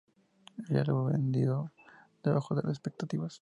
[0.67, 1.71] El álbum vendió
[2.23, 3.29] debajo de las expectativas.